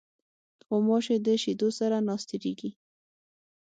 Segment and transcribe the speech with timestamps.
[0.67, 2.69] غوماشې د شیدو سره ناستېږي.